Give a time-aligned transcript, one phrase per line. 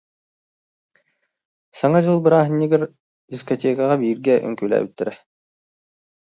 [1.77, 2.81] Саҥа дьыл бырааһынньыгар
[3.31, 5.13] дискотекаҕа бииргэ үҥкүүлээбиттэрэ